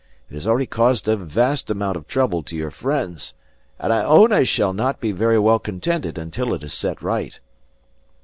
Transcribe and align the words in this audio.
It 0.31 0.33
has 0.33 0.47
already 0.47 0.65
caused 0.65 1.07
a 1.07 1.15
vast 1.15 1.69
amount 1.69 1.95
of 1.95 2.07
trouble 2.07 2.41
to 2.41 2.55
your 2.55 2.71
friends; 2.71 3.35
and 3.77 3.93
I 3.93 4.03
own 4.03 4.33
I 4.33 4.41
shall 4.41 4.73
not 4.73 4.99
be 4.99 5.11
very 5.11 5.37
well 5.37 5.59
contented 5.59 6.17
until 6.17 6.55
it 6.55 6.63
is 6.63 6.73
set 6.73 7.03
right." 7.03 7.39